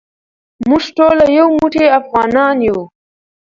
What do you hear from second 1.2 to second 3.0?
یو موټی افغانان یو.